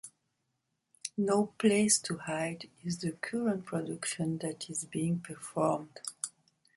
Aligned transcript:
"No 1.15 1.53
Place 1.59 1.99
to 1.99 2.17
Hide" 2.17 2.71
is 2.83 2.97
the 2.97 3.11
current 3.11 3.67
production 3.67 4.39
that 4.39 4.67
is 4.67 4.85
being 4.85 5.19
performed. 5.19 5.99